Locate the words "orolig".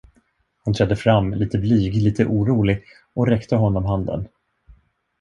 2.27-2.83